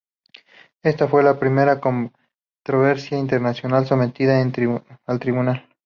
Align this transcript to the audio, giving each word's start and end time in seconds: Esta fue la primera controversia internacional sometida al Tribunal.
Esta 0.81 1.07
fue 1.07 1.21
la 1.21 1.37
primera 1.37 1.79
controversia 1.79 3.19
internacional 3.19 3.85
sometida 3.85 4.41
al 4.41 5.19
Tribunal. 5.19 5.69